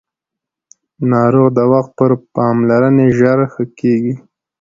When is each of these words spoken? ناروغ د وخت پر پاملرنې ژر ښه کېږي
ناروغ 1.11 1.47
د 1.57 1.59
وخت 1.71 1.91
پر 1.99 2.11
پاملرنې 2.35 3.07
ژر 3.17 3.39
ښه 3.53 3.63
کېږي 3.79 4.13